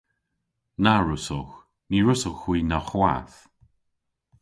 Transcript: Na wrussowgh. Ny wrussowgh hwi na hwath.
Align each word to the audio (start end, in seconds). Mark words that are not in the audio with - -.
Na 0.83 0.93
wrussowgh. 1.01 1.55
Ny 1.89 1.97
wrussowgh 2.01 2.43
hwi 2.43 2.59
na 2.69 2.79
hwath. 2.89 3.37